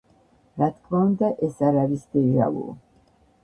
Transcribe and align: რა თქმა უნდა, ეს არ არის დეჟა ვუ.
რა 0.61 0.69
თქმა 0.77 1.01
უნდა, 1.11 1.31
ეს 1.49 1.61
არ 1.69 1.79
არის 1.85 2.09
დეჟა 2.17 2.51
ვუ. 2.57 2.69